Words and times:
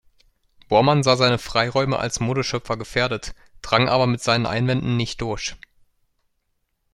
Bormann 0.67 1.03
sah 1.03 1.15
seine 1.15 1.37
Freiräume 1.37 1.99
als 1.99 2.19
Modeschöpfer 2.19 2.75
gefährdet, 2.75 3.35
drang 3.61 3.87
aber 3.87 4.07
mit 4.07 4.19
seinen 4.23 4.47
Einwänden 4.47 4.97
nicht 4.97 5.21
durch. 5.21 5.55